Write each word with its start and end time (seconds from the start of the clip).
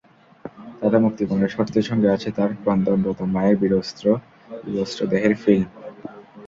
তাতে 0.79 0.97
মুক্তিপণের 0.99 1.53
শর্তের 1.55 1.85
সঙ্গে 1.89 2.09
আছে 2.15 2.29
তার 2.37 2.51
ক্রন্দনরত 2.61 3.19
মায়ের 3.33 3.57
বিবস্ত্র 3.61 4.05
দেহের 5.11 5.33
ফিল্ম। 5.43 5.67